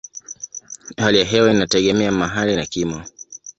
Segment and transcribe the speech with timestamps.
[0.97, 3.01] Hali ya hewa inategemea mahali na kimo.